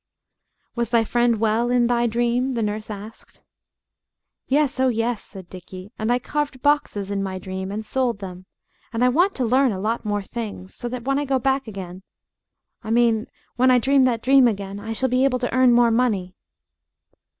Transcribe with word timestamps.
"Was 0.73 0.89
thy 0.89 1.03
friend 1.03 1.39
well, 1.39 1.69
in 1.69 1.85
thy 1.85 2.07
dream?" 2.07 2.53
the 2.53 2.63
nurse 2.63 2.89
asked. 2.89 3.43
"Yes, 4.47 4.79
oh, 4.79 4.87
yes," 4.87 5.23
said 5.23 5.47
Dickie, 5.47 5.91
"and 5.99 6.11
I 6.11 6.17
carved 6.17 6.63
boxes 6.63 7.11
in 7.11 7.21
my 7.21 7.37
dream, 7.37 7.71
and 7.71 7.85
sold 7.85 8.17
them, 8.17 8.47
and 8.91 9.03
I 9.05 9.09
want 9.09 9.35
to 9.35 9.45
learn 9.45 9.71
a 9.71 9.79
lot 9.79 10.03
more 10.03 10.23
things, 10.23 10.73
so 10.73 10.89
that 10.89 11.03
when 11.03 11.19
I 11.19 11.25
go 11.25 11.37
back 11.37 11.67
again 11.67 12.01
I 12.83 12.89
mean 12.89 13.27
when 13.57 13.69
I 13.69 13.77
dream 13.77 14.03
that 14.05 14.23
dream 14.23 14.47
again 14.47 14.79
I 14.79 14.91
shall 14.91 15.07
be 15.07 15.23
able 15.23 15.37
to 15.37 15.53
earn 15.53 15.71
more 15.71 15.91
money." 15.91 16.33